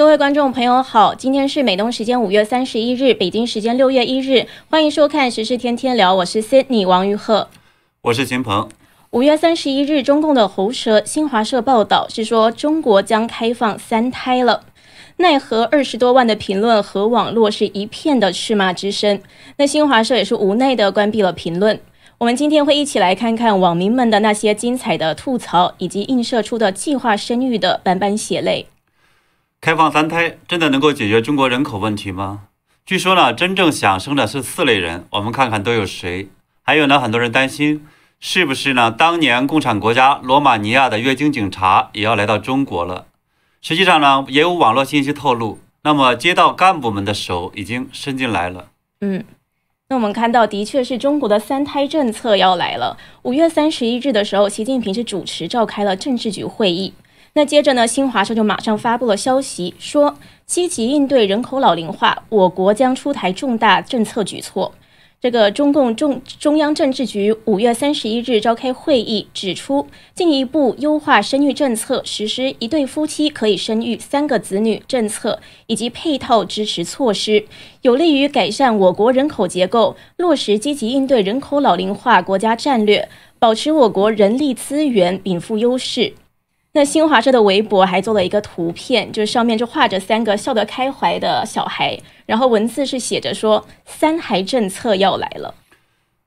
[0.00, 7.48] 各位观众朋友好，今天是美东时间五月三十一日，北京时间六月一日，欢迎收看《时事天天聊》，我是 Sydney 王玉鹤，
[8.00, 8.66] 我是秦鹏。
[9.10, 14.64] 五月三十一日，中共的喉舌新华社报道是说，中国将开放三胎了。
[15.18, 19.20] 奈何二十多万的评论和网络是一片的斥骂之声，
[19.58, 21.78] 那新华社也是无奈的关闭了评论。
[22.16, 28.66] 我们今天会一起来看看网民们的那些精彩的吐槽，以及映射出的计划生育的斑斑血泪。
[29.60, 32.44] 开放三胎真的能够解决中国人口问题吗？
[32.86, 36.30] 据说呢，真正想生的是四类人，我们看看都有谁。
[36.62, 37.86] 还有呢，很多人担心
[38.18, 38.90] 是不是呢？
[38.90, 43.08] 当年共产国家罗马尼亚的月经警察也要来到中国了。
[43.60, 48.68] 实际上呢，也有网络信息透露，那么街道干部们的手已经伸进来了。
[49.02, 49.22] 嗯，
[49.90, 52.96] 那我们看到，的确是中国的三胎政策要来了。
[53.24, 56.94] 五月三十一日的时候，习近平是主持召开了政治局会议。
[57.34, 60.16] 那接着呢，新华社就马上发布了消息，说
[60.46, 64.74] 积极应对人口老龄化，我国将出台重大政策举措。
[65.20, 77.44] 这个中共中中央政治局五月三十一日召开会议，指出进一步优化生育政策，实施一对夫妻可以生育三个子女政策，以及配套支持措施，
[77.82, 83.06] 有利于改善我国人口结构，落实积极应对人口老龄化国家战略，
[83.38, 86.14] 保持我国人力资源禀赋优势。
[86.72, 95.54] 那新华社的微博还做了一个图片，就是上面就画着三个笑得开怀的小孩，然后文字是写着说“三孩政策要来了”。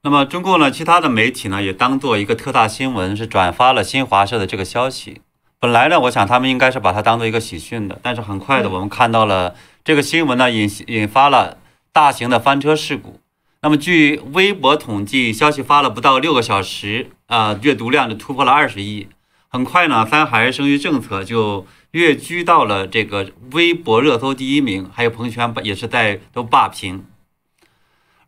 [0.03, 5.21] 那么中共呢，其他的媒体呢也当做一个特大新闻，是转发了新华社的这个消息。
[5.61, 11.57] 本来呢，我想他们应该是把它当做一个喜讯的，但是很快的，我们看到了这个新闻呢引引发了
[11.93, 13.21] 大型的翻车事故。
[13.61, 19.07] 那么据微博统计，消息发了不到六个小时，啊，阅读量就突破了二十亿。
[19.53, 27.05] 很快呢，三孩生育政策就跃居到了这个微博热搜第一名，还有朋友圈也是在都霸屏。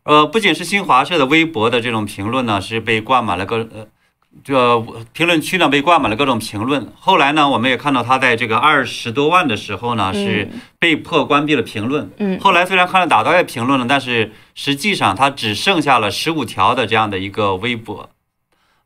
[0.04, 3.88] 呃，不仅是新华社的微博的这种评论呢，是被挂满了各呃，
[4.44, 4.78] 这
[5.12, 6.92] 评论区呢被挂满了各种评论。
[6.96, 12.08] 后来呢，我们也看到他在这个二十多万的时候呢，是被迫关闭了评论。
[12.18, 12.38] 嗯。
[12.38, 18.10] 后来虽然看了打到也评论了，但是实际上他只剩下了十五条的这样的一个微博。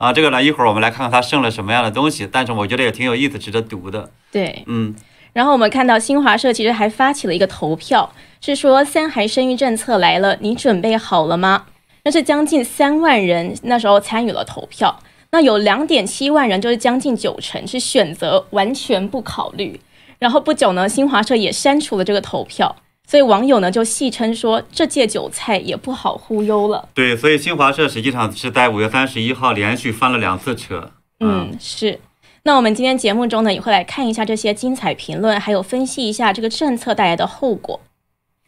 [0.00, 4.10] 啊，这个呢，一会儿我们来看看他剩了什么样的东西，但是我觉得也挺有意思，值得读的。
[4.32, 4.94] 对，嗯。
[5.34, 8.10] 然后我们看到新华社其实还发起了一个投票，
[8.40, 11.66] 是说三孩生育政策来了，你准备好了吗？
[12.04, 15.00] 那是将近三万人那时候参与了投票，
[15.32, 19.78] 那有两点七万人，就是将近九成是选择完全不考虑。
[20.18, 22.74] 然后不久呢，新华社也删除了这个投票。
[23.10, 26.88] 所以网友呢就戏称说，这届韭菜也不好忽悠了。
[26.94, 30.92] 对，所以新华社实际上是在五月三十一号连续翻了两次车。
[31.18, 31.98] 嗯，是。
[32.44, 37.80] 那我们今天节目中呢也会来看一下这些精彩评论，还有分析一下这个政策带来的后果，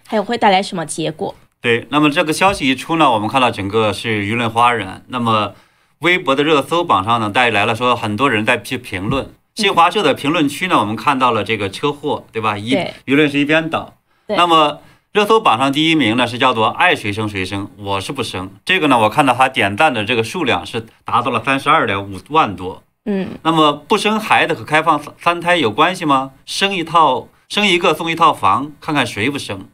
[0.06, 1.34] 还有会带来什么结果。
[1.60, 5.02] 对，那么这个消息一出呢，我们看到整个是舆论哗然。
[5.08, 5.54] 那么
[5.98, 9.28] 微博的热搜榜上呢带来了说很多人在去评论。
[9.56, 12.56] 新华社的评论区呢，我们看到了这个车祸，对吧？
[12.56, 13.94] 一舆论是一边倒。
[14.26, 14.80] 那么
[15.12, 18.50] 热搜榜上第一名呢是叫做爱谁生谁生，我是不生。
[18.64, 22.82] 这个呢，我看到他点赞的这个数量是达到了三十二点五万多。
[23.04, 26.30] 嗯，那么不生孩子和开放三胎有关系吗？
[26.46, 29.68] 生一套生一个送一套房，看看谁不生。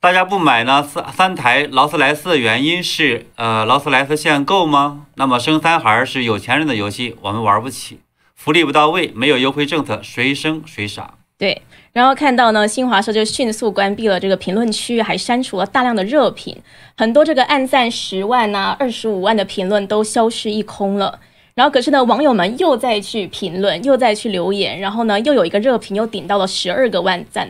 [0.00, 0.82] 大家不买呢？
[0.82, 5.06] 三三台劳斯莱斯的原因是呃劳斯莱斯限购吗？
[5.16, 7.98] 那么生三孩是有钱人的游戏，我们玩不起。
[8.36, 11.14] 福利不到位，没有优惠政策，谁生谁傻。
[11.36, 11.62] 对。
[11.98, 16.56] 然后看到呢，新华社就迅速关闭了这个评论区，还删除了大量的热评，
[16.96, 21.18] 很多这个按赞十万呐、二十五万的评论都消失一空了。
[21.56, 27.48] 然后可是呢，网友们又再去评论，又再去留言，然后呢，又有一个热评又顶到了十二个万赞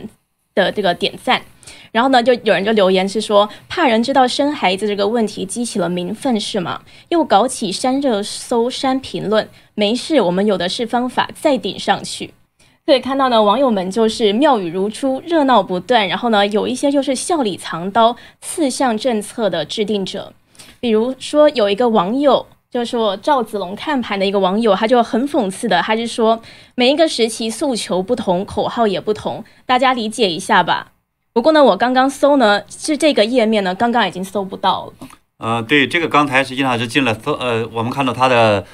[0.55, 1.39] 的这个点赞。
[1.91, 6.81] 然后呢，就有人就留言是说，怕人知道生孩子这个问题激起了民愤是吗？
[7.09, 12.33] 又搞起删热搜、删评论，没事，我们有的是方法，再顶上去。
[12.89, 16.07] 可以看到呢，网友们就是妙语如珠，热闹不断。
[16.07, 20.33] 然后呢，有一些就是笑里藏刀，四项政策的制定者。
[20.79, 26.41] 比如说，有一个网友，就是说赵子龙看盘的一个网友，他就很讽刺的，他就说
[26.73, 30.87] 每一个时期诉求不同，口号也不同，大家理解一下吧。
[31.31, 34.93] 不过呢，我刚刚搜呢，是这个页面呢，刚刚已经搜不到了。
[35.37, 38.65] 呃，对，这个刚才实际上是进了搜，呃，我们看到他的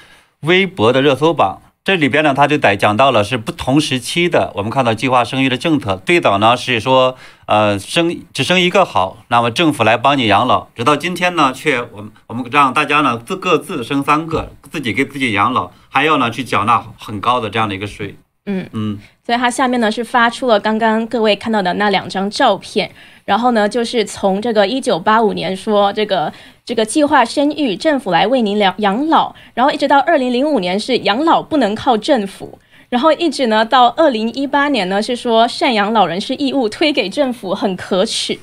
[0.43, 1.59] 微博的热搜榜。
[1.85, 7.15] 这里边呢，他就在讲到了是不同时期的，我们看到计划生育的政策，最早呢是说，
[7.45, 18.17] 呃，生只生一个好，那么政府来帮你养老，直到今天呢，却我们我们让大家呢自各自生三个，自己给自己养老，还要呢去缴纳很高的这样的一个税。
[18.47, 22.91] 嗯嗯，所以它下面呢是发出了刚刚各位看到的那两张照片，
[23.25, 26.31] 然后呢就是从这个一九八五年说这个
[26.63, 32.59] 这个计划生育，政府来为您养养老，然后一直到二零零五年是养老不能靠政府，
[32.89, 38.37] 然后一直呢到二零一八年呢是说赡养老人是义务，推给政府很可耻。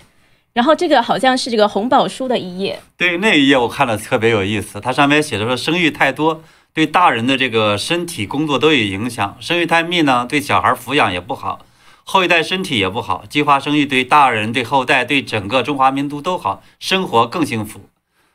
[0.52, 6.42] 然后这个好像是这个红宝书的一页，对那一页我看了特别有意思，它上面写着说生育太多。
[6.74, 11.66] 对大人的这个身体工作都有影响，生育太密呢，对小孩抚养也不好，
[12.04, 13.24] 后一代身体也不好。
[13.28, 17.88] 计划生育对大人、对后代、对整个中华民族都好，生活更幸福。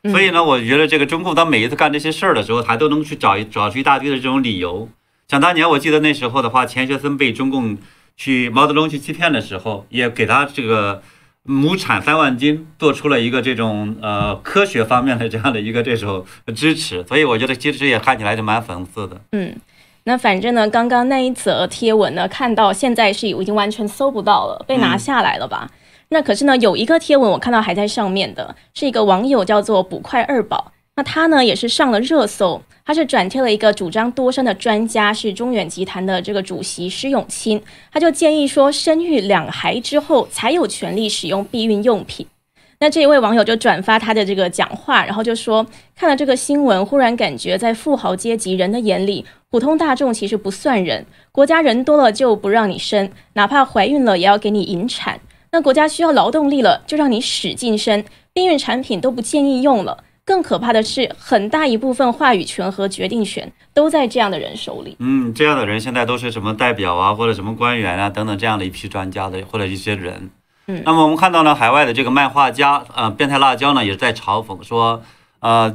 [0.04, 4.88] 所以呢，我觉得这个中共他每一次干这些事儿的时候，他都能去找一找出一大堆的这种理由。
[5.26, 7.76] 想当年，我记得那时候的话，钱学森被中共
[8.16, 11.02] 去毛泽东去欺骗的时候，也给他这个。
[11.48, 16.22] 亩产三万斤，做出了一个这种呃科学方面的这样的一个这种
[16.54, 19.18] 支持，所以我觉得其实也看起来是蛮讽刺的。
[19.32, 19.56] 嗯，
[20.04, 25.70] 那反正呢，刚刚那一则贴文呢，看到现在是已经完全搜不到了，被拿下来了吧？
[26.10, 32.60] 那可是呢，有一个贴文我看到还在上面的，是一个网友叫做捕快二宝，那他呢也是上了热搜。
[32.84, 37.62] 他是转贴了一个主张多生的专家，是中远集团的这个主席施永清，
[37.92, 42.26] 他就建议说，生育两孩之后才有权利使用避孕用品。
[42.80, 45.64] 那这一位网友就转发他的这个讲话，然后就说，
[45.94, 51.06] 看了这个新闻，忽然感觉在富豪阶级人的眼里，普通大众其实不算人。
[51.30, 55.20] 国家人多了就不让你生，哪怕怀孕了也要给你引产。
[55.52, 58.02] 那国家需要劳动力了，就让你使劲生，
[58.32, 60.04] 避孕产品都不建议用了。
[60.28, 64.94] 更可怕的是，很大一部分话语权和决定权都在这样的人手里。
[64.98, 70.28] 嗯，这样的人现在都是什么代表啊，或者什么官员啊等等这样的一批专家的或者一些人。
[70.66, 75.02] 嗯，那么我们看到呢，海外的这个漫画家，呃，变态辣椒呢也是在嘲讽说，
[75.40, 75.74] 呃，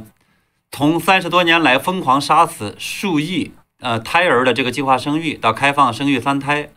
[0.70, 3.50] 从三十多年来疯狂杀死数亿
[3.80, 6.68] 呃胎儿的这个计划生育，到开放生育三胎，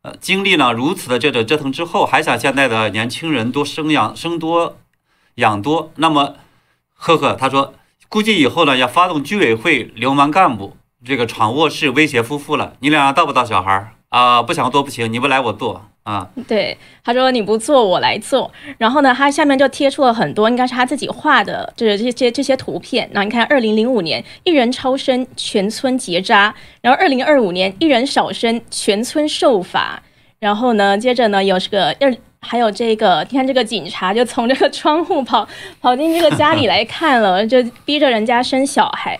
[0.00, 4.78] 呃，经历了如此的这个折腾之后，还想现在的年轻人多生养生多
[5.34, 6.36] 养多，那么。
[7.00, 7.74] 呵呵，他说，
[8.08, 12.74] 估计以后呢要发动居委会流氓干部这个闯卧室威胁夫妇了。
[12.80, 14.42] 你俩到不到小孩儿啊？
[14.42, 16.28] 不想做不行，你不来我做啊。
[16.48, 18.50] 对，他说你不做我来做。
[18.78, 23.08] 然后呢，他下面就贴出了很多应该是他自己画的，就是这些这些图片。
[23.12, 26.52] 那你看，二零零五年一人超生全村结扎，
[26.82, 30.02] 然后二零二五年一人少生全村受罚。
[30.40, 32.12] 然后呢，接着呢有这个二。
[32.40, 35.46] 还有这个，你看这个警察就从这个窗户跑
[35.80, 39.18] 跑进这个家里来看了，就逼着人家生小孩。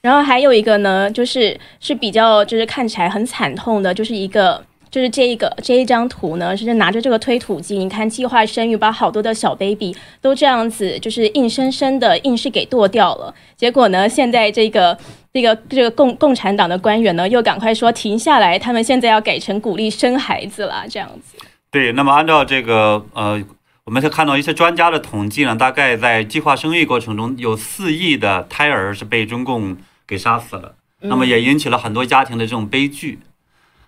[0.00, 13.34] 然后还有一个呢，就是是比较就是看起来很惨痛的，就是一个就是这一个这一张图呢，是拿着这个推土机，你看计划生育把好多的小 baby 都这样子，就是硬生生的硬是给剁掉了。
[13.56, 14.96] 结果呢，现在这个
[15.34, 21.36] 这个这个共共产党的官员呢，又赶快说停下来，他们现在要改成鼓励生孩子了，这样子。
[21.72, 23.40] 对，那么按照这个呃，
[23.84, 33.20] 我们是看到一些专家的统计呢，大概在计划生育过程中，有四亿的胎儿是被中共给杀死了，那么也引起了很多家庭的这种悲剧。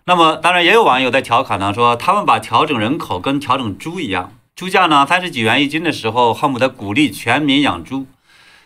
[0.05, 8.07] 那么当然也有网友在调侃呢，说他们把调整人口跟调整猪一样，猪价呢三十几元一斤的时候，恨不得鼓励全民养猪。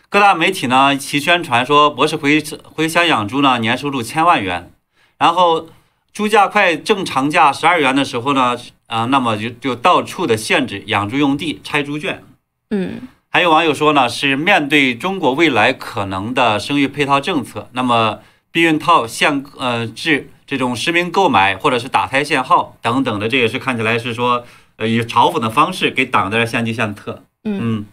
[0.09, 4.71] 各大媒体呢其宣传说，博士回回乡养猪呢，年收入千万元，
[5.17, 5.69] 然后。
[6.13, 8.57] 猪价快正常价十二元的时候呢，
[8.87, 12.23] 啊，那么就就到处的限制养猪用地、拆猪圈。
[12.71, 18.19] 嗯，还有网友说呢，是面对中国未来可能的生育配套政策，那么
[18.51, 24.45] 避孕套限呃制这种实名购买或者是打胎限号等等的，这也是看起来是说
[24.77, 27.23] 呃以嘲讽的方式给党在献计献策。
[27.43, 27.85] 嗯，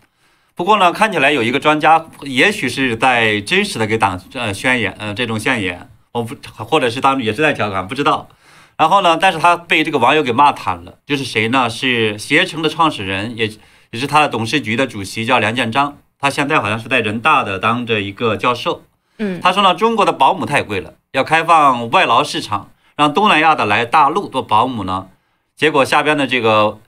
[0.55, 5.89] 不过呢，看起来有一个专家也许是在真实的给党呃宣言呃这种宣言。
[6.13, 8.29] 我不，或者是当也是在调侃，不知道。
[8.77, 10.95] 然后呢，但是他被这个网友给骂惨了。
[11.07, 11.71] 就是谁呢？
[11.71, 13.51] 是携程的创始人，也
[13.91, 15.99] 也是他的董事局的主席，叫梁建章。
[16.19, 18.83] 他现在好像是在人大的当着一个教授。
[19.19, 25.09] 嗯，他说呢，中国的保姆太贵了，要开放外劳市场，让东南亚的来大陆做保姆呢。
[25.55, 26.81] 结果下边的这个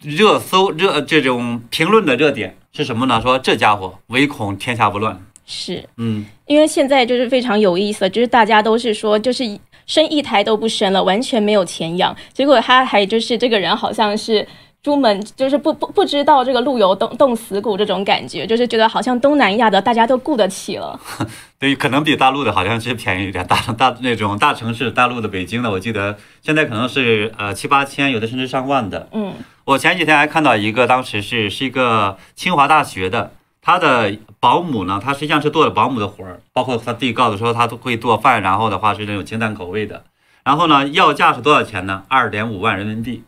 [0.00, 3.20] 热搜热这种评论的热点是什么呢？
[3.20, 5.24] 说这家伙唯恐天下不乱。
[5.44, 9.44] 是，嗯，因为现在就是非常有意思，就是大家都是说，就是
[9.92, 12.16] 生一台都不生了，完全没有钱养。
[12.32, 14.48] 结果他还就是这个人好像是
[14.82, 20.98] 朱门，就是不不不知道这个陆游冻冻死骨这种感觉，就是觉得好像东南亚的大家都顾得起了。
[21.60, 29.10] 对，可能比大陆的好像是便宜一点，大 大那种大城市，大陆的北京的，我记得现在可能是呃七八千，有的甚至上万的。
[29.12, 29.34] 嗯，
[29.66, 33.32] 我前几天还看到一个，当时是是一个清华大学的。
[33.64, 35.00] 他的保姆呢？
[35.02, 40.04] 他实际上是做了保姆的活儿，包括他自己告诉说他都会做饭，然后的话是那种清淡口味的。
[40.42, 42.02] 然后呢，要价是多少钱呢？
[42.08, 43.22] 二点五万人民币。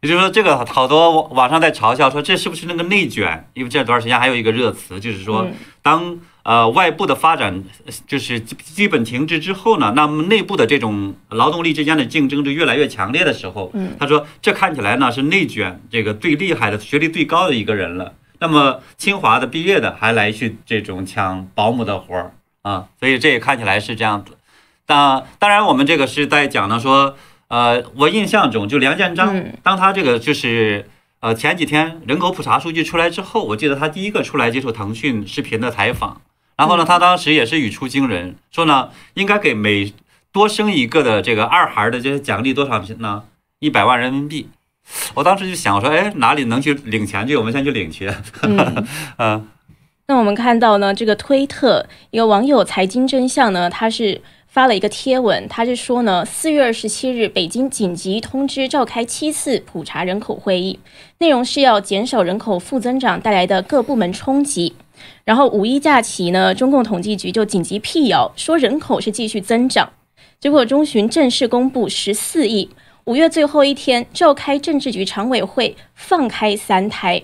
[0.00, 3.48] 也就是说，这个好多网上在嘲笑说，这是不是那个内卷？
[3.54, 5.48] 因为这段时间还有一个热词，就是说，
[5.80, 7.62] 当呃外部的发展
[8.08, 18.12] 就是基本停滞之后呢，那么内部的这种劳动力之间的竞争就越来越强烈的时候，他说这看起来呢是内卷这个最厉害的、学历最高的一个人了。
[18.44, 24.36] 那么清华的毕业的还来去这种抢保姆的活儿啊，所以这也看起来是这样子。
[24.84, 27.16] 当当然，我们这个是在讲呢说。
[27.48, 30.88] 呃，我印象中就梁建章，当他这个就是
[31.20, 36.20] 呃前几天人口普查数据出来之后，我记得他第一个出来接受腾讯视频的采访，
[36.56, 39.92] 然后呢，他当时也是语出惊人，说呢应该给每
[40.32, 43.24] 多生一个的这个二孩的这些奖励多少呢？
[43.60, 44.48] 一百万人民币。
[45.14, 47.36] 我当时就想说，哎，哪里能去领钱去？
[47.36, 48.12] 我们先去领去。
[49.18, 49.48] 嗯。
[50.06, 54.20] 那我们看到呢，这个推特一个网友财经真相呢，他是。
[54.46, 60.78] 发了一个贴文，他是说呢，四月二十七日，北京紧急通知召开七次普查人口会议，
[61.18, 64.76] 内容是要减少人口负增长带来的各部门冲击。
[65.24, 69.90] 然后五一假期呢，中共统计局就紧急辟谣，说人口是继续增长。
[70.38, 72.70] 结果中旬正式公布十四亿，
[73.06, 77.22] 五月最后一天召开政治局常委会放开三胎。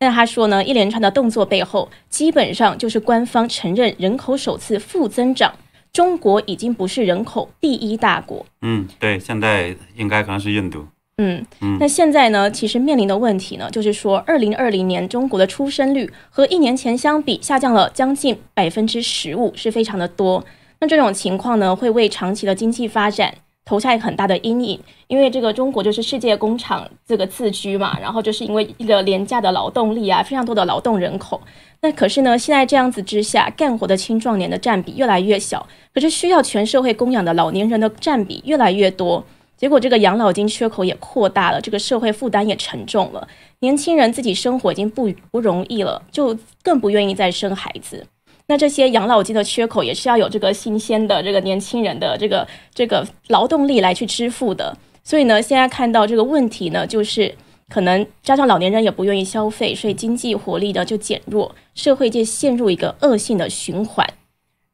[0.00, 5.52] 那他说呢，一连串的动作背后，基本上就是官方承认人口首次负增长。
[5.92, 8.46] 中国已经不是人口第一大国。
[8.62, 10.86] 嗯，对，现在应该可能是印度。
[11.16, 20.44] 嗯嗯，那现在呢，其实面临的问题呢，就是说，二零二零年中国的出生率和一年前相比下降了将近百分之十五，是非常的多。
[20.80, 23.34] 那这种情况呢，会为长期的经济发展。
[23.68, 31.38] 投下一个很大的阴影，因为这个中国就是世界工厂这个自居嘛，然后就是因为一个廉价的劳动力啊，非常多的劳动人口。
[31.82, 39.22] 那可是呢，现在这样子之下，干活的青壮年的占比越来越小，可是需要全社会供养的老年人的占比越来越多，
[39.54, 43.28] 结果这个养老金缺口也扩大了，这个社会负担也沉重了。
[43.58, 48.06] 年轻人自己生活已经不不容易了，就更不愿意再生孩子。
[48.50, 54.74] 那这些养老金的缺口也是要有这个新鲜的这个年轻人的这个这个劳动力来去支付的，
[55.04, 57.34] 所以呢，现在看到这个问题呢，就是
[57.68, 64.06] 可能加上老年人也不愿意消费，所以经济活力呢就减弱，社会就陷入一个恶性的循环。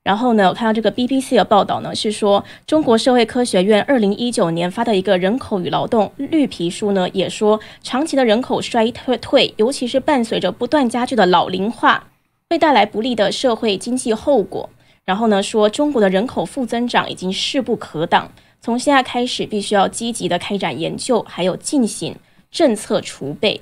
[0.04, 12.07] 然后呢，我看到这个 BBC 的报道呢，是说中国社会科学院二零一九年发的一个人口与劳动绿皮书呢，也说长期的人口衰退，尤其是伴随着不断加剧的老龄化。
[12.51, 14.69] 会带来不利的社会经济后果。
[15.05, 22.17] 然后呢，说中国的人口负增长已经势不可挡，从现在开始必须要积极的开展研究，还有进行
[22.51, 23.61] 政策储备。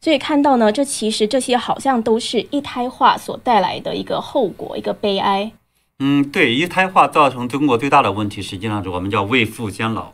[0.00, 5.50] 所以看到呢，这其实这些好像都是一胎化所带来的一个后果，一个悲哀。
[5.98, 10.12] 嗯，对，一胎化造成中国最大的问题，实际上是我们叫未富先老。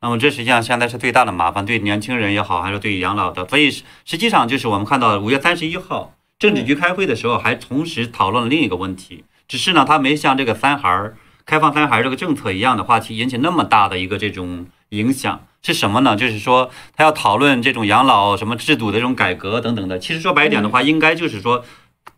[0.00, 3.46] 那么这实际上现在是最大的麻烦，对年轻人也好，还是对养老的。
[3.48, 6.14] 所以实际上就是我们看到五月三十一号。
[6.44, 16.14] 政治局开会的时候，还同时讨论了另一个问题，只是呢，他没像这个三孩儿开放三孩儿这个政策一样的话题引起那么大的一个这种影响，是什么呢？
[16.14, 19.98] 就是说他要讨论这种养老什么制度的这种改革等等的。
[19.98, 21.64] 其实说白一点的话，应该就是说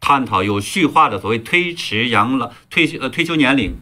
[0.00, 3.76] 探讨有序化的所谓推迟养老退休呃退休年龄，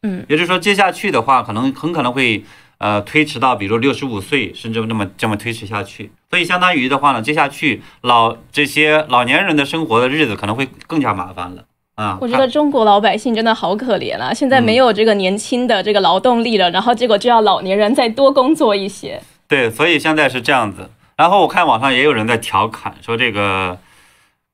[0.00, 2.42] 嗯，也就是说接下去的话，可能很可能会。
[2.80, 11.64] 呃，推迟到比如六十五岁，甚至这么这么推迟下去，所以相当于的话呢，接下去老这些老年人的生活的日子可能会更加麻烦了
[11.96, 12.16] 啊！
[12.22, 14.32] 我觉得中国老百姓真的好可怜啊！
[14.32, 19.20] 现在没有这个年轻的这个劳动力了，然后结果就要老年人再多工作一些。
[19.46, 20.90] 对，所以现在是这样子。
[21.16, 23.78] 然后我看网上也有人在调侃说，这个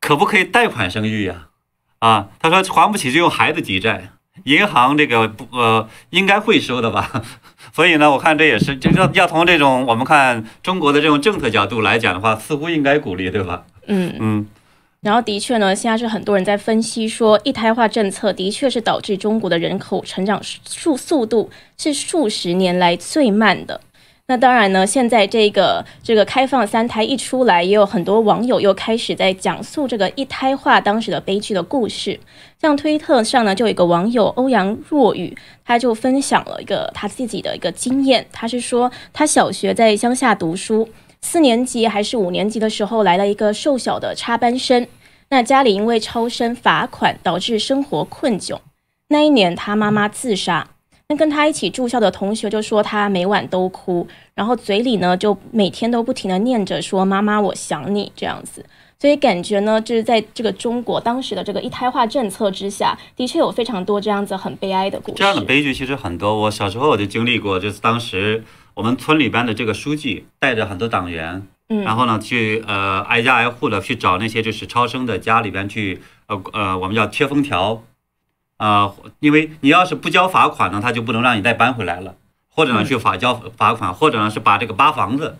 [0.00, 1.46] 可不可以贷款生育呀？
[2.00, 4.08] 啊，他说还不起就用孩子抵债，
[4.44, 7.22] 银行这个不呃应该会收的吧？
[7.72, 13.64] 所以呢，我看这也是，就是要从这种我们看中国的这种政策角度来讲的话，似乎应该鼓励，对吧？
[13.86, 14.46] 嗯嗯。
[15.02, 23.80] 然后的确呢，现在是很多人在分析说，一胎化政策的确是导致中国的人口成长速速度是数十年来最慢的。
[24.28, 32.18] 那当然呢，现在这个这个开放三胎一出来，也有很多网友又开始在讲述这个一胎化当时的悲剧的故事。
[32.60, 38.26] 像推特上呢，就有一个网友欧阳若雨，他就分享了一个他自己的一个经验。
[38.32, 40.88] 他是说，他小学在乡下读书，
[41.20, 44.88] 四年级还是五年级的时候，来了一个瘦小的插班生。
[45.28, 48.58] 那家里因为超生罚款，导致生活困窘。
[49.08, 50.70] 那一年，他妈妈自杀。
[51.08, 58.64] 那跟他一起住校的同学就说他每晚都哭，然后嘴里呢就每天都不停的念着说妈妈我想你这样子，
[58.98, 65.18] 所以感觉呢，就是在这个中国当时的这个一胎化政策之下，的确有非常多这样子很悲哀的故事。
[65.18, 68.42] 这样的悲剧其实很多，我小时候我就经历过，就是当时
[68.74, 77.80] 我们村里边的这个书记带着很多党员，嗯，然后呢去呃挨家挨户的去找那些就是超生的家里边去呃呃我们叫贴封条，
[78.56, 82.14] 啊、因为你要是不交罚款呢，他就不能让你再搬回来了，
[82.48, 85.38] 或者呢嗯去法交罚款，或者呢是把这个扒房子，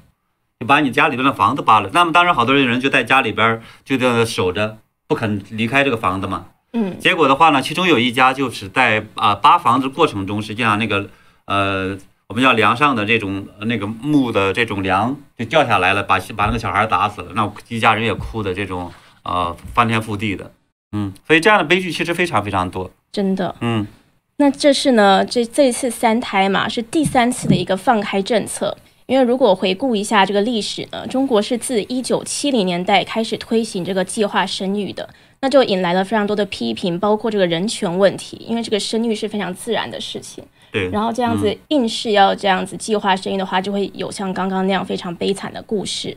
[0.61, 1.90] 就把你家里边的房子扒了。
[1.92, 6.46] 那么当然好多人就在家里边就在那守着，不肯离开这个房子嘛。
[6.73, 11.08] 嗯结果的话呢，其中有一家就是在啊、扒房子过程中，实际上那个
[11.46, 11.96] 呃，
[12.26, 18.92] 我们叫梁上的这种呃那个木的这种梁就掉下来了，把把那个小孩打死了，那一家人也哭的这种
[19.23, 20.52] 呃翻天覆地的，
[20.96, 23.54] 嗯，所以这样的悲剧其实非常非常多，真的。
[23.60, 23.86] 嗯
[24.38, 28.76] 那这是呢，这这次三胎嘛，是第三次的一个放开政策。
[29.06, 35.08] 因为如果回顾一下这个历史呢，中国是自一九七零年代开始推行这个计划生育的，
[35.40, 38.36] 那就引来了非常多的批评，包括这个人权问题。
[38.46, 46.14] 因为这个生育是非常自然的事情，对，然后这样子硬是要这样子计划生育的话，就会有像刚刚那样非常悲惨的故事。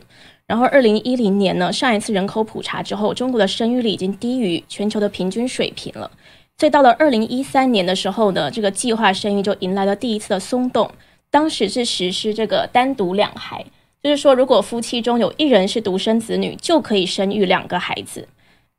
[0.50, 6.10] 然后，二零一零年呢，上一次人口普查之后，中国的生育率已经低于全球的平均水平了。
[6.58, 10.90] 所以到了二零一三年的时候呢，这个计划生育就迎来了第一次的松动。
[11.30, 13.64] 当时是实施这个单独两孩，
[14.02, 18.26] 就是说如果夫妻中有一人是独生子女，就可以生育两个孩子。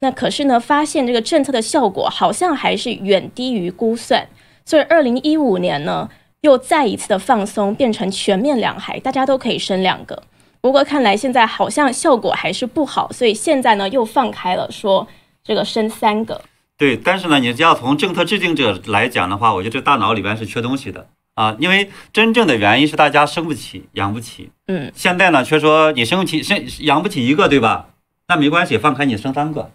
[0.01, 4.27] 那可是呢，发现这个政策的效果好像还是远低于估算，
[4.65, 6.09] 所以二零一五年呢，
[6.41, 10.21] 又再一次的放松，变成全面两孩，大家都可以生两个。
[10.61, 15.07] 不过看来现在好像效果还是不好，所以现在呢又放开了，说
[15.43, 16.41] 这个生三个。
[16.77, 24.51] 对，但是呢，你要从政策制定者来讲的话，我觉得这大脑里边是缺东西的啊，因为真正的原因是大家生不起，养不起。
[24.67, 27.87] 嗯，现在呢，却说你生不起，生养不起一个，对吧？
[28.27, 29.71] 那没关系，放开你生三个。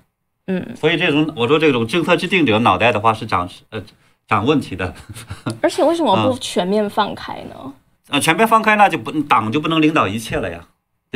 [0.47, 3.83] 嗯，所以这种我说这种政策制定者脑袋的话是长呃
[4.29, 4.95] 长问题的。
[5.61, 7.73] 而且为什么不啊全面放开呢？
[8.09, 10.65] 呃，全面放开那就不党就不能领导一切了呀，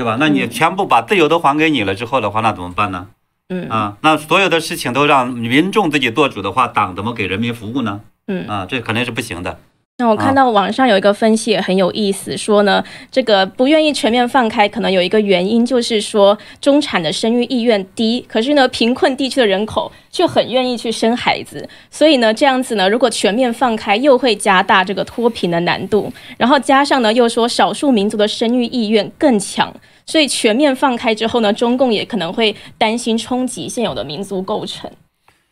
[0.01, 0.17] 对吧？
[0.19, 3.09] 那你嗯全部把自由都还给你了之后的话，那怎么办呢？
[3.51, 8.01] 嗯啊，那所有的事情都让民众自己做主的话，党怎么给人民服务呢？
[8.27, 8.47] 嗯。
[8.49, 9.59] 啊，这肯定是不行的。
[10.01, 12.83] 那我看到网上有一个分析也很有意思，说呢，
[13.13, 29.71] 这个不愿意全面放开，可能有一个原因就是说中产的生育意愿低，可是呢，贫困地区的人口却很愿意去生孩子，所以呢，这样子呢，如果全面放开，又会加大这个脱贫的难度，然后加上呢，又说少数民族的生育意愿更强，
[30.07, 34.91] 所以全面放开之后呢，中共也可能会担心冲击现有的民族构成，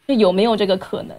[0.06, 1.14] 就有没有这个可能？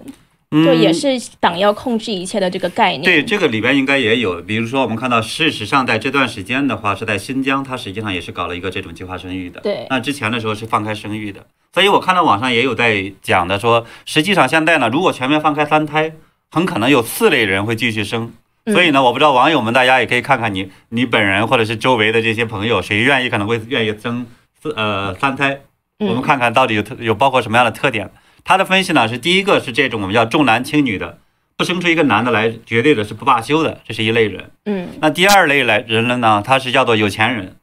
[0.51, 1.09] 就也是
[1.39, 3.03] 党要控制一切的这个概念。
[3.03, 9.61] 嗯对，这个里边应该也有，比如说我们看到，事实上在这段时间的话，是在新疆，它实际上也是搞了一个这种计划生育的。
[9.61, 16.13] 对那之前的时候是放开生育的，所以我看到网上也有在讲的说，实际上现在呢，如果全面放开三胎，
[16.49, 18.23] 很可能有四类人会继续生。
[18.65, 24.27] 嗯所以呢，我不知道网友们大家也可以看看你你本人或者是周围的这些朋友，谁愿意可能会愿意生
[24.61, 25.61] 四呃三胎，
[25.99, 28.11] 我们嗯看看到底有特有包括什么样的特点。
[28.43, 31.19] 他的分析呢是第一个是这种我们叫重男轻女的，
[31.57, 34.51] 不生出一个男的来，绝对的是不罢休的，这是一类人。
[34.65, 34.89] 嗯。
[35.01, 37.57] 那第二类来人了呢，他是叫做有钱人，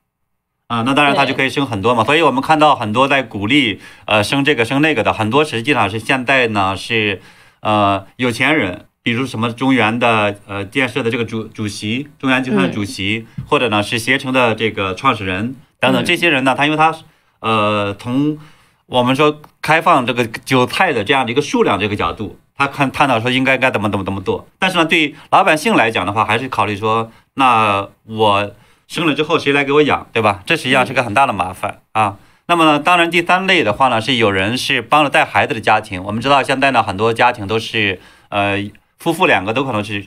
[0.68, 2.04] 啊，那当然他就可以生很多嘛。
[2.04, 7.20] 所以我们看到很多在鼓励呃生这个生那个的，很多实际上是现在呢是
[7.60, 16.04] 呃有钱人，比如什么中原的呃建设的这个主主席，中原集团的主席，或者呢是携程的这个创始人等等嗯。
[16.04, 16.94] 这些人呢，他因为他
[17.40, 18.38] 呃从
[18.86, 28.52] 我们说开放这个韭菜的这样的一个数量这个角度，他看探讨说应该该怎么怎么怎么做，但是呢，对老百姓来讲的话，还是考虑说，那我
[28.86, 30.44] 生了之后谁来给我养，对吧？
[30.46, 32.16] 这实际上是个很大的麻烦啊。
[32.46, 36.00] 那么呢，当然第三类的话呢，是有人是帮着带孩子的家庭。
[36.04, 40.06] 我们知道现在呢，很多家庭都是呃夫妇两个都可能是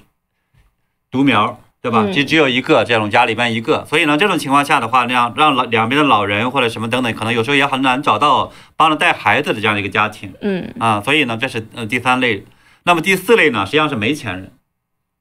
[1.12, 2.04] 独苗，对吧？
[2.06, 10.34] 嗯就只有一个这种家里边一个，所以呢，这种情况下的话，那样让老两边的老人或者什么等等，可能有时候也很难找到帮着带孩子的这样的一个家庭。
[10.42, 12.44] 嗯，啊，所以呢，这是呃第三类。
[12.84, 14.52] 那么第四类呢，实际上是没钱人。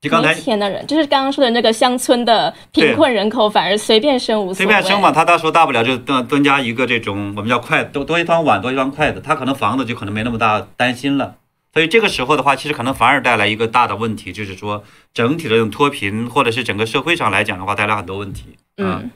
[0.01, 4.55] 就刚才没钱的人，就是刚刚说的那个乡村的贫困人口，反而随便生无所谓。
[4.55, 11.35] 随便生嘛，他到时候大不了就增增加一个这种我们叫筷多多一双碗多一双筷子，他可能房子就可能没那么大担心了。
[11.73, 18.57] 所以这个时候的话，其实可能反而带来一个大的问题，就是说整体的这种脱贫，或者是整个社会上来讲的话，带来很多问题。
[18.77, 19.11] 啊嗯。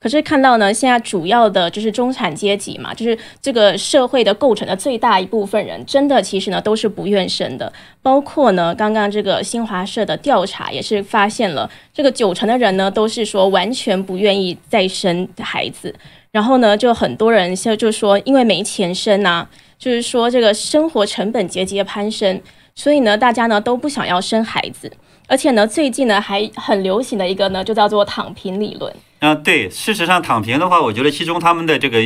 [0.00, 7.72] 可是看到呢，现在主要的就是中产阶级嘛，就是这个社会的构成的最大一部分人，真的其实呢都是不愿生的。
[8.02, 15.94] 包括呢，刚刚这个新华社的调查也是发现了，这个九成的人呢都是说完全不愿意再生孩子。
[16.30, 19.48] 然后呢，就很多人就就说，因为没钱生呐，
[19.78, 22.40] 就是说这个生活成本节节攀升，
[22.74, 24.90] 所以呢，大家呢都不想要生孩子。
[25.26, 28.94] 而且呢，最近呢还很流行的一个呢，就叫做躺平理论。
[29.20, 31.98] 嗯，对，事实上躺平的话，我觉得其中他们的这个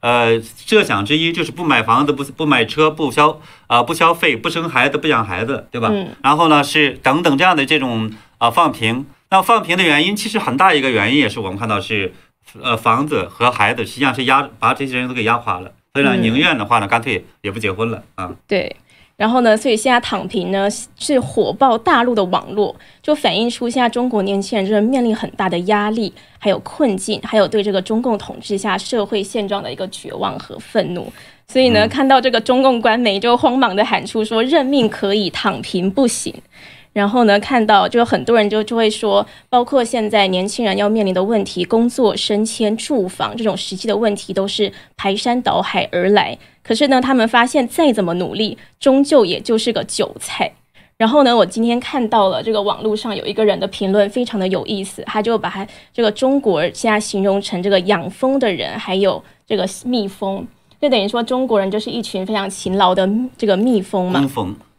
[0.00, 5.88] 呃设想之一就是不买房子、不不买车、不消啊不消费、不生孩子、不养孩子，对吧？
[5.92, 6.08] 嗯。
[6.22, 9.06] 然后呢是等等这样的这种啊放平。
[9.30, 12.12] 那放平的原因，其实很大一个原因也是我们看到是。
[12.62, 18.34] 呃，房子和孩子实际上是压把这些人都给压垮了，所以呢，宁愿的话呢，干脆也不结婚了啊。
[18.48, 18.74] 对，
[19.16, 31.12] 然后呢，所以现在躺平呢是火爆大陆的网络，就反映出现在中国年轻人就是面临很大的压力，还有困境，还有对这个中共统治下社会现状的一个绝望和愤怒。
[31.46, 36.34] 所以呢，看到这个中共官媒就慌忙的喊出说：“任命可以，躺平不行。”
[36.94, 46.38] 然后呢，看到就很多人就就会说，包括现在年轻人要面临的问题，工作、升迁、住房这种实际的问题，都是排山倒海而来。
[46.62, 50.50] 可是呢，他们发现再怎么努力，终究也就是个韭菜。
[50.96, 60.46] 然后呢，我今天看到了这个网络上有一个人的评论，非常的有意思，他就把他这个中国现在形容成这个养蜂的人，还有这个蜜蜂，
[60.84, 64.20] 就等于说中国人就是一群非常勤劳的这个蜜蜂嘛。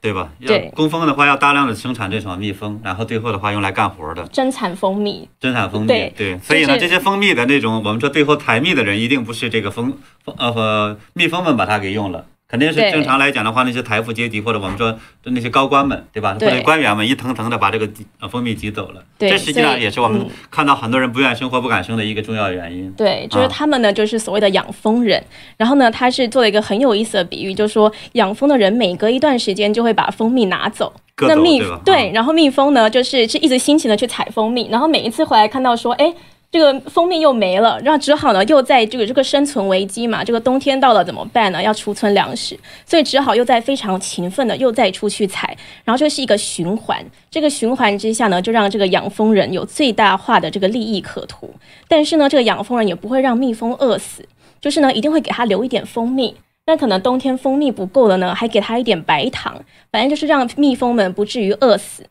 [0.01, 0.29] 对吧？
[0.37, 5.87] 要工蜂的话，要大量的生产这种蜜蜂，然后最后的话用来干活的，生产蜂蜜，生产蜂蜜。
[5.87, 12.23] 对对，所以呢，这些蜂蜜的那种，我们说最后采蜜的人，一定不是这个蜂蜂呃蜜蜂们把它给用了。
[12.55, 14.97] 肯定是正常来讲的话，那些财富阶级或者我们说的
[15.31, 16.37] 那些高官们，对吧？
[16.39, 17.89] 或者官员们一层层的把这个
[18.31, 19.03] 蜂蜜挤走了。
[19.19, 22.89] 这实际上也是我们看到很多人不愿生活、不敢生的一个重要原因。
[22.93, 25.21] 对，就是他们呢，就是所谓的养蜂人。
[25.57, 30.93] 然后呢，他是做了一个很有意思的比喻，就是说养蜂的人每隔一段时间就会把蜂蜜拿走。
[31.17, 36.13] 那蜜对，然后蜜蜂呢，就是是一直辛勤的去采蜂蜜，然后每一次回来看到说，哎。
[36.55, 41.61] 这个蜂蜜又没了，然后只好呢，又在这个这个生存危机嘛，这个冬天到了怎么办呢？
[41.61, 47.05] 要储存粮食，所以只好又在非常勤奋的又再出去采，然后这是一个循环。
[47.29, 51.53] 这个循环之下呢，就让这个养蜂人有最大化的这个利益可图。
[51.89, 54.25] 但是呢，这个养蜂人也不会让蜜蜂饿死，
[54.61, 56.37] 就是呢，一定会给他留一点蜂蜜。
[56.67, 62.05] 那可能冬天蜂蜜不够了呢，还给他一点白糖，反正就是让蜜蜂们不至于饿死。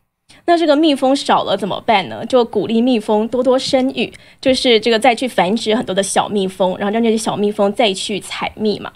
[0.46, 2.24] 那这个蜜蜂少了怎么办呢？
[2.26, 8.92] 就鼓励蜜蜂多多生育，就是这个再去繁殖很多的小蜜蜂，然后让这些小蜜蜂再去采蜜嘛。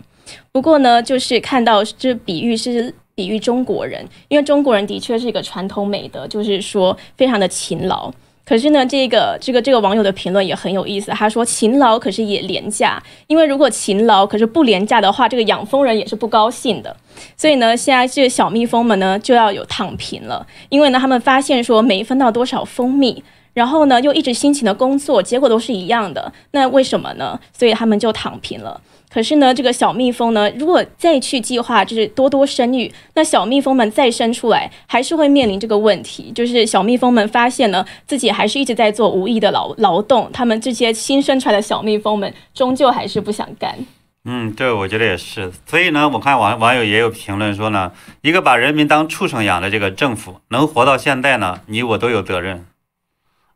[0.52, 8.12] 不过呢，就是看到这比喻是比喻中国人，因为中国人的确是一个传统美德，就是说非常的勤劳。
[8.48, 11.10] 可是呢，这个这个这个网友的评论也很有意思。
[11.10, 16.96] 他说：“勤劳可是也廉价，因为如果勤劳可是不廉价的话，这个养蜂人也是不高兴的。
[17.36, 26.32] 所以呢，现在这小蜜蜂们呢就要有躺平了，因为呢他们发现说没分到多少蜂蜜，然后呢又一直辛勤的工作，结果都是一样的。
[26.52, 27.38] 那为什么呢？
[27.52, 43.74] 所以他们就躺平了。”可是呢，这个小蜜蜂呢，如果再去计划，就是多多生育，那小蜜蜂们再生出来，还是会面临这个问题，就是小蜜蜂们发现呢，自己还是一直在做无意的劳劳动，他们这些新生出来的小蜜蜂们，终究还是不想干。
[44.26, 45.50] 嗯，对，我觉得也是。
[45.64, 52.66] 所以呢，我看网网友也有评论说呢，一个把人民当畜生养的这个政府，能活到现在呢，你我都有责任。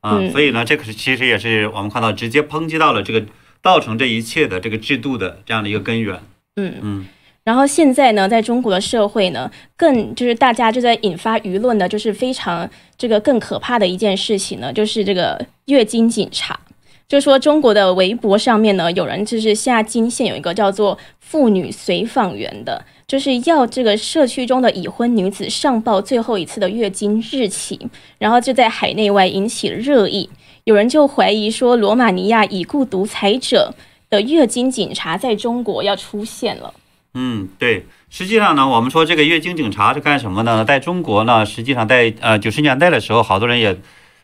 [0.00, 3.22] 啊，所以呢，这个是其实也是我们看到直接抨击到了这个。
[3.62, 6.18] 造成这一切的这个制度的这样的一个根源，
[6.57, 7.07] 嗯嗯，
[7.44, 16.59] 然后现在呢，在中国的社会呢，更就是大家就在引发舆论的，就是非常这个更可怕的一件事情呢，就是这个月经警察，
[17.09, 27.79] 就说中国的微博上面呢，有人就是下金线有一个叫做妇女随访员的，就是要这个社区中的已婚女子上报最后一次的月经日期，
[28.18, 30.29] 然后就在海内外引起了热议。
[30.64, 33.75] 有人就怀疑说，罗马尼亚已故独裁者
[34.09, 36.72] 的月经警察在中国要出现了。
[37.14, 40.64] 嗯，对，实际上呢，我们说这个月经警察是干什么呢？
[40.64, 43.77] 在中国呢，实际上在呃九十年代的时候，好多人也，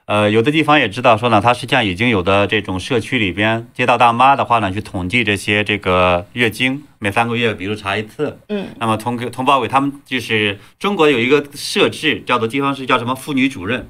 [0.04, 8.38] 呃，有的地方也知道说呢，他实际上已经有的这种社区里边，街道大妈的话呢，去统计这些这个月经，每三个月比如查一次。
[8.48, 13.88] 嗯，那么通通报给他们，就是中国有一个设置叫做地方是叫什么妇女主任，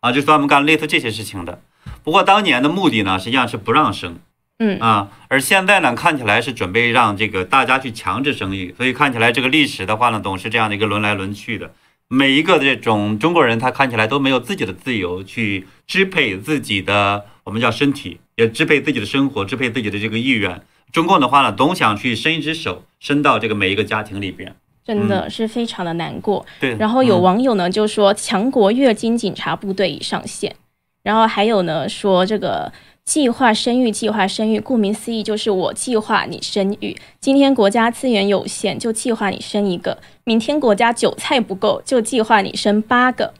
[0.00, 1.62] 啊，就专门干类似这些事情的。
[2.04, 4.16] 不过当年的目的呢，实际上是不让生，
[4.58, 11.72] 嗯啊，而现在呢，看起来是准备让这个大家去强制生育，所以看起来这个历史的话呢，总是这样的一个轮来轮去的。
[12.10, 20.62] 每一个这种中国人，他看起来都没有自己的自由去支配自己的我们叫身体，也支配自己的生活，支配自己的这个意愿。
[20.90, 26.46] 中共的话呢，总想去伸一只手，伸到这个每一个家庭里边，真的是非常的难过。
[26.58, 30.56] 对，然后有网友呢就说，强国月经警察部队已上线。
[31.02, 32.72] 然后还有呢，说这个
[33.04, 36.96] 计划生育，计划生育，顾名思义就是我计划你生育。
[37.20, 43.32] 今天国家资源有限，就计划你生一个；明天国家韭菜不够，就计划你生八个。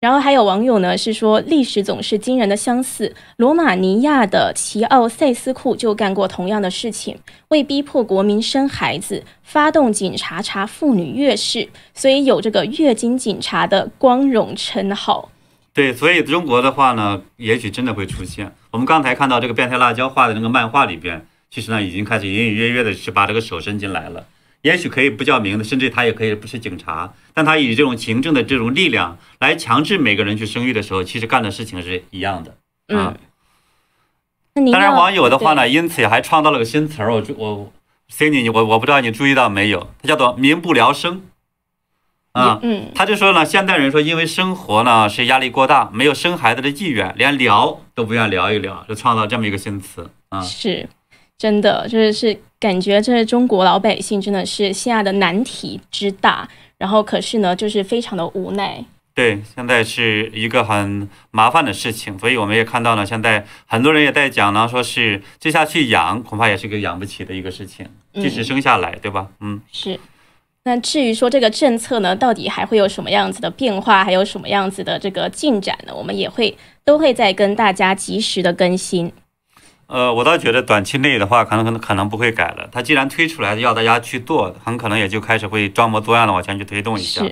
[0.00, 3.14] 然后还有网友呢是说，历史总是惊人的相似。
[3.38, 7.16] 罗马尼亚的齐奥塞斯库就干过同样的事情，
[7.48, 15.30] 为逼迫国民生孩子，发动警察查妇女月事，所以有这个月经警察的光荣称号。
[15.74, 18.54] 对，所以中国的话呢，也许真的会出现。
[18.70, 24.24] 我们刚才看到这个变态辣椒画的那个漫画里边，其实呢已经开始隐隐约约的去把这个手伸进来了。
[24.62, 32.56] 也许可以不叫名字，甚至他也可以不是警察，但他以这种行政的这种力量来强制每个人去生育的时候，其实干的事情是一样的
[32.88, 33.16] 嗯。
[34.70, 37.72] 当然，网友的话呢，因此还创造了个新词儿，我我
[38.08, 41.22] Cindy，你我我不知道你注意到没有，它叫做“民不聊生”
[42.34, 42.60] 啊。
[42.62, 50.40] 嗯，他就说呢，现代人说因为生活呢是压力过大，没有生孩子的意愿，连聊都不愿聊一聊，就创造这么一个新词啊。
[50.40, 50.88] 是。
[51.36, 58.82] 真的就是是感觉这是中国老百姓真的是现在的难题之大，然后可是呢，就是非常的无奈。
[59.12, 69.26] 对，现在是一个很麻烦的事情，所以我们也看到了，现在很多人也在讲呢，说是接下去养恐怕也是个养不起的一个事情，即使生下来，对吧？
[69.40, 69.98] 嗯，是。
[70.66, 75.94] 那至于说这个政策呢，到底还会有什么样子的变化，还有什么样子的这个进展呢？
[75.94, 79.12] 我们也会都会在跟大家及时的更新。
[79.86, 82.66] 呃，我倒觉得短期内的话，可能可能可能不会改了。
[82.72, 87.22] 他既然推出来要大家去做，很可能也就开始会装模作样的往前去推动一下。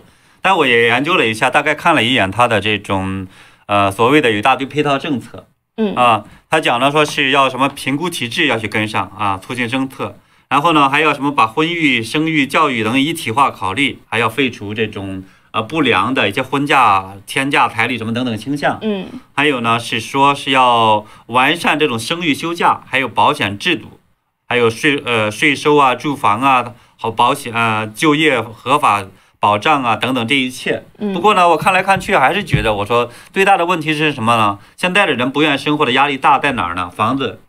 [0.42, 3.26] 但我也研究了一下，大概看了一眼他的这种，
[3.64, 5.46] 呃，所谓的有一大堆配套政策。
[5.78, 5.94] 嗯。
[5.94, 10.18] 啊，他讲了说是要什么评估体制要去跟上啊，促进政策。
[10.52, 15.24] 然后呢，还要什么把婚育、生育、教育等一体化考虑，还要废除这种。
[15.52, 24.00] 呃，不良的一些婚嫁、天价彩礼什么等等倾向，嗯，还有呢是说是要完善这种生育休假，还有保险制度，
[24.48, 29.04] 还有税呃税收啊、住房啊、好保险啊、就业合法
[29.38, 30.86] 保障啊等等这一切。
[31.12, 34.58] 不过呢，我看来看去还是觉得，我说最大的问题是什么呢？
[34.78, 36.88] 现在的人不愿生活的压力大在哪儿呢？
[36.88, 37.40] 房子，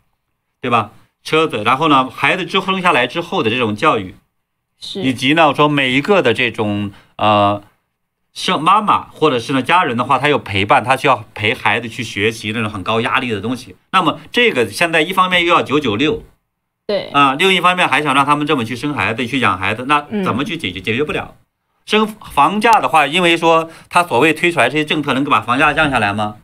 [0.60, 0.90] 对吧？
[1.24, 4.14] 车子，然后呢，孩子之后生下来之后的这种教育，
[4.78, 7.62] 是，以及呢，我说每一个的这种呃。
[8.36, 13.76] 生妈妈或者是呢家人的话，他有陪伴，他需要陪孩子去学习那种很高压力的东西。
[13.92, 16.24] 那么这个现在一方面又要九九六，
[16.84, 20.80] 对啊，另一方面还想让他们这么去生孩子、去养孩子，那怎么去解决？
[20.80, 21.36] 解决不了。
[21.86, 26.38] 升房价的话，因为说他所谓推出来这些政策能够把房价降下来吗？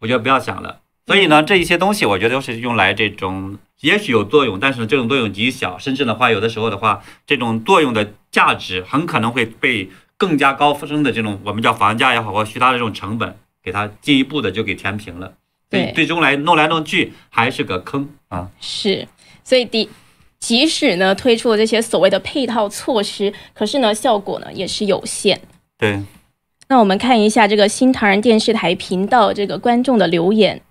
[0.00, 0.80] 我觉得不要想了。
[1.06, 9.88] 所以呢，这一些东西我觉得都是用来这种，也许有作用，但是这种作用极小，甚至的话，有的时候的话，这种作用的价值很可能会被。
[10.18, 15.34] 更加高升的这种，我们叫房价也好，或其他的这种成本，给它进一步的就给填平了。
[15.68, 18.48] 对，最终来弄来弄去还是个坑啊。
[18.58, 19.06] 是，
[19.44, 19.90] 所以第
[20.38, 25.38] 即使呢推出了这些所谓的配套措施，可是呢效果呢也是有限。
[25.76, 26.02] 对。
[26.68, 30.62] 那我们看一下这个新唐人电视台频道这个观众的留言，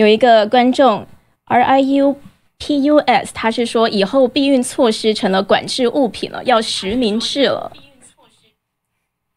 [0.00, 1.06] 有一个观众
[1.44, 2.16] R I U。
[2.62, 3.32] P.U.S.
[3.32, 7.72] 他是说以后避孕措施成了管制物品了，要实名制了。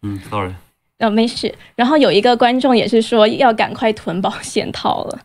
[0.01, 0.53] 嗯，sorry，
[0.97, 1.55] 呃，没事。
[1.77, 5.21] 然后有一个观众也是说要赶快囤保险套了，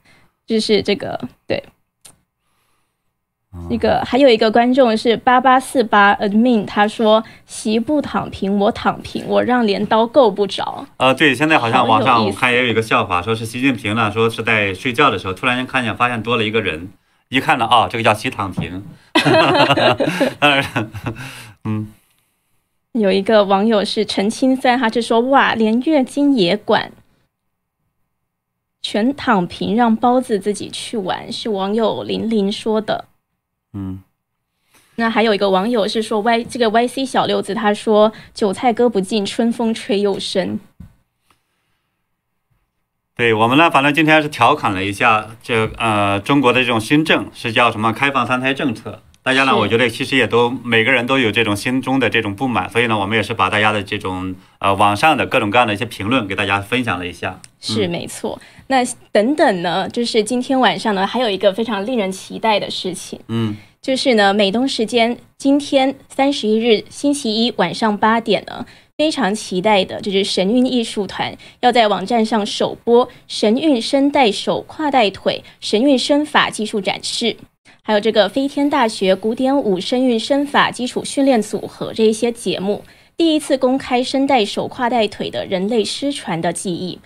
[0.46, 1.60] 就是这个对。
[3.70, 10.86] 那个还有一个观众是八八四八 admin，他说席不躺平，我躺平，我让镰刀够不着。
[10.98, 16.88] 呃，对，现在好像网上我看也有一个笑话，说是习近平呢，说是在睡觉的时候，突然间看见发现多了一个人。
[17.30, 18.82] 一看呢，啊，这个叫习躺平。
[21.64, 21.92] 嗯，
[22.92, 26.90] 有一个网友是陈青三，他就说哇，连月经也管，
[28.80, 33.04] 全躺平，让包子自己去玩，是网友玲玲说的。
[33.72, 34.02] 嗯，
[34.96, 40.58] 那还有一个网友是说 Y 这个 YC 小六子，他说韭菜割不尽，春风吹又生。
[43.14, 49.02] 对我们呢，反正今天是调侃了一下这呃中国的这种新政是叫什么开放三胎政策。
[49.24, 57.40] 大家呢，我觉得其实也都每个人都有这种心中的这种不满，所以呢，我们也是把大家的这种呃网上的各种各样的一些评论给大家分享了一下。
[57.60, 58.40] 是没错。
[58.68, 68.64] 那等等呢，就是今天晚上呢，还有一个非常令人期待的事情，嗯，就是呢，美东时间今天三十一日星期一晚上八点呢。
[68.98, 77.36] 非常期待的就是神韵艺术团要在网站上首播神韵声带手跨带腿神韵身法技术展示，
[77.82, 82.82] 还有这个飞天大学古典舞声韵身法基础训练组合这一些节目，
[83.16, 86.98] 第一次公开声带手跨带腿的人类失传的记忆。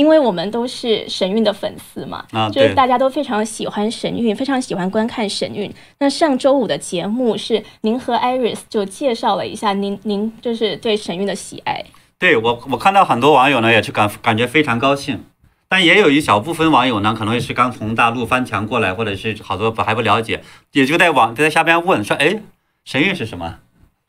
[0.00, 5.70] 因为我们都是神韵的粉丝嘛，啊，就是大家都非常喜欢神韵，非常喜欢观看神韵。
[5.98, 11.84] 那上周五的节目是您和 Iris 就介绍了一下您您就是对神韵的喜爱。
[12.18, 15.22] 对我我看到很多网友呢也是感感觉非常高兴，
[15.68, 22.40] 但也有一小部分网友呢可能也是刚从大陆翻墙过来，或者是好多不还不了解，也就在网在下边问说，哎，
[22.86, 23.56] 神韵是什么？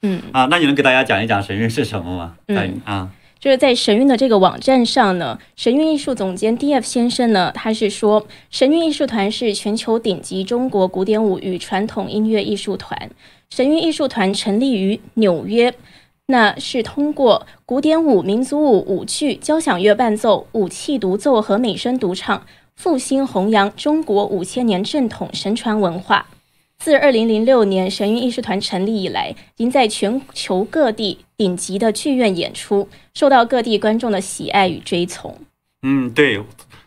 [0.03, 2.35] 嗯啊，那你能给大家讲一讲神韵是什么吗？
[2.47, 3.09] 嗯啊。
[3.41, 13.09] 就是在神韵的这个网站上呢，神韵艺术总监 D.F 先生呢，他是说，神韵艺术团是全球顶级中国古典舞与传统音乐艺术团。
[13.49, 15.73] 神韵艺术团成立于纽约，
[16.27, 26.27] 那是通过古典舞、民族舞、舞剧、交响乐伴奏、武器独奏和美声独唱，复兴弘扬中国五千年正统神传文化。
[26.83, 35.37] 自二零零六年神韵艺术团成立以来，已经在全球各地顶级的剧院演出，受到各地观众的喜爱与追从。
[35.83, 36.41] 嗯，对，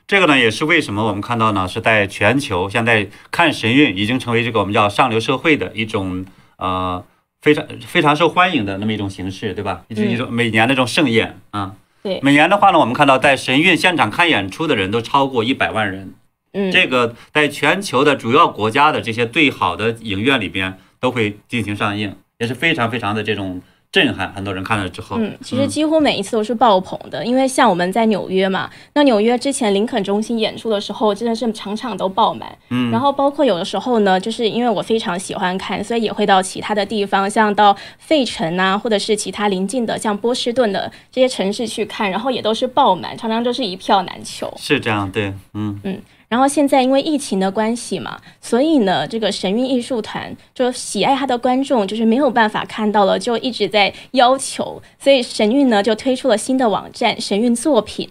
[0.08, 6.26] 这个呢也是为什么我们看到呢，是在全球现在看神韵已经成为这个我们叫上流社会的一种
[6.56, 7.04] 呃
[7.40, 9.84] 非常非常受欢迎的那么一种形式，对吧？
[9.86, 11.76] 一种一种每年的这种盛宴啊。
[12.02, 16.14] 对，每年的话呢，我们看到在神韵现场看演出的人都超过一百万人。
[16.54, 23.60] 嗯，这个在全球的主要国家的这些最好的影院里边都会进行上映，也是非常非常的这种
[23.92, 24.32] 震撼。
[24.32, 32.56] 很多人看了之后，嗯，其实几乎每一次都是爆棚的，因为像我们在纽约嘛，那纽约之前林肯中心演出的时候，真的是场场都爆满。
[32.70, 44.52] 嗯，然后包括有的时候呢，就是因为我非常喜欢看，所以也会到其他的地方，像到费城啊，或者是其他邻近的像波士顿的这些城市去看，然后也都是爆满，常常都是一票难求。
[44.56, 46.00] 是这样，对，嗯嗯。
[46.34, 58.10] 然后现在因为疫情的关系嘛，所以呢，这个神韵艺术团就喜爱他的观众就是没有办法看到了，就一直在要求，所以神韵呢就推出了新的网站神韵作品。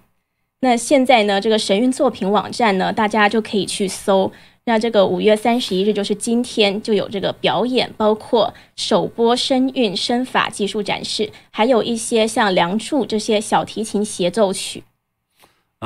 [0.62, 4.32] 那现在呢，这个神韵作品网站呢，大家就可以去搜。
[4.64, 14.82] 那这个五月三十一日就是今天就有这个表演，包括首播声韵声法技术展示，还有一些像《梁祝》这些小提琴协奏曲。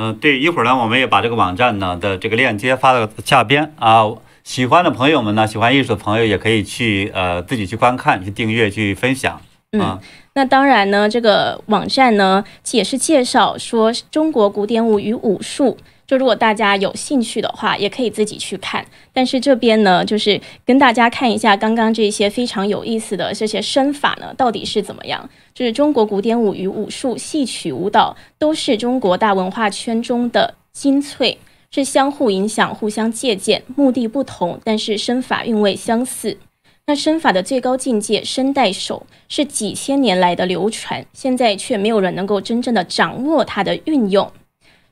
[0.00, 4.04] 嗯，对，一会儿呢，我们也把这个网站呢的这个链接发到下边啊。
[4.44, 9.40] 喜欢的朋友们呢，喜欢艺术的朋友也可以去呃自己去观看、去订阅、去分享
[9.72, 9.98] 嗯。
[10.34, 15.76] 那当然呢，这个网站呢也是介绍说中国古典舞与武术。
[16.08, 18.84] 就如果大家有兴趣的话，也可以自己去看。
[19.12, 25.28] 但是这边呢，就是跟大家看一下刚刚这些非常有意思的这些身法呢，到底是怎么样？
[25.52, 31.36] 就是中国古典舞与武术、戏曲、舞蹈都是中国大文化圈中的精粹，
[31.70, 36.38] 是相互影响、互相借鉴，目的不同，但是身法韵味相似。
[36.86, 44.32] 那身法的最高境界身带手是几千年来的流传，现在却没有人能够真正的掌握它的运用。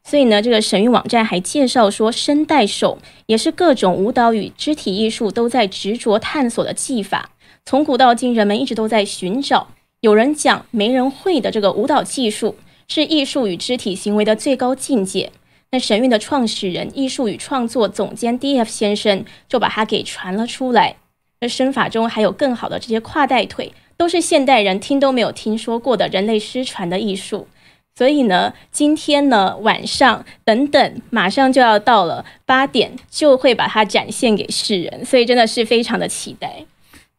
[0.09, 7.31] 所以呢，这个神韵网站还介绍说，身带手也是各种舞蹈与肢体艺术都在执着探索的技法。
[7.64, 9.66] 从古到今，人们一直都在寻找。
[10.03, 12.55] 有人讲，没人会的这个舞蹈技术
[12.87, 15.33] 是艺术与肢体行为的最高境界。
[15.73, 20.95] 那神韵的创始人、艺术与创作总监 D.F 先生就把它给传了出来。
[21.40, 27.49] 那身法中还有更好的这些跨带腿，都是现代人听都没有听说过的人类失传的艺术。
[27.97, 36.67] 所以呢，今天呢晚上等等，马上就要到了八点，就会把它展现给世人，所以真的是非常的期待。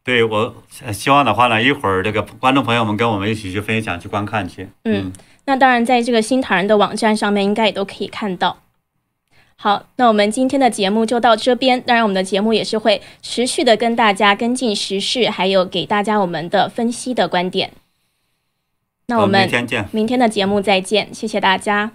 [0.04, 0.54] 对我
[0.92, 4.68] 希望的话呢，一会儿这个观众朋友们跟我们一起去分享、去观看去。
[4.84, 5.12] 嗯，
[5.46, 8.58] 那当然，在这个新唐人的网站上面，应该也都可以看到。
[9.56, 11.80] 好，那我们今天的节目就到这边。
[11.80, 17.72] 当然，我们的节目也是会持续的跟大家跟进时事，还有给大家我们的分析的观点。
[19.10, 21.92] 那我们明天见，明天的节目再见，谢谢大家。